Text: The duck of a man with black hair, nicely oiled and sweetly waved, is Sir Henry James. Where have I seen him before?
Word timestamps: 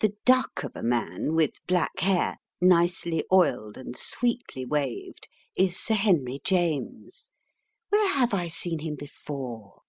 The 0.00 0.16
duck 0.24 0.64
of 0.64 0.74
a 0.74 0.82
man 0.82 1.36
with 1.36 1.64
black 1.68 2.00
hair, 2.00 2.34
nicely 2.60 3.24
oiled 3.30 3.76
and 3.78 3.96
sweetly 3.96 4.64
waved, 4.64 5.28
is 5.56 5.76
Sir 5.80 5.94
Henry 5.94 6.40
James. 6.42 7.30
Where 7.90 8.08
have 8.14 8.34
I 8.34 8.48
seen 8.48 8.80
him 8.80 8.96
before? 8.96 9.82